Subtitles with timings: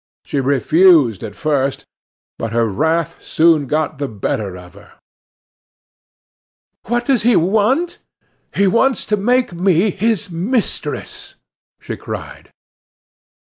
[0.25, 1.85] She refused at first;
[2.39, 4.93] but her wrath soon got the better of her.
[6.87, 7.99] "What does he want?
[8.55, 11.35] He wants to make me his mistress!"
[11.79, 12.49] she cried.